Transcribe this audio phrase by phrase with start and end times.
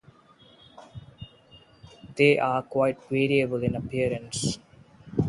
[2.15, 4.57] They are quite variable in appearance.